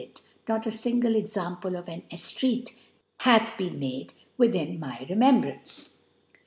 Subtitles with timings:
[0.01, 0.19] it,
[0.49, 2.71] not a fmgle Example of an E .ftreat
[3.17, 5.61] hath been made within my Rcmemf.
[5.63, 6.01] brance.